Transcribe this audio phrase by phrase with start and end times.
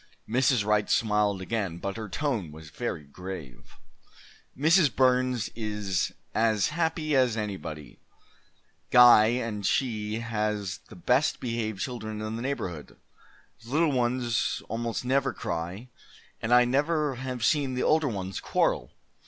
[0.27, 0.65] Mrs.
[0.65, 3.73] Wright smiled again, but her tone was very grave.
[4.57, 4.89] "Mrs.
[4.95, 7.99] Burns is 'as happy as anybody,'
[8.89, 12.97] Guy, and she has the best behaved children in the neighbourhood.
[13.63, 15.89] The little ones almost never cry,
[16.41, 18.93] and I never have seen the older ones quarrel.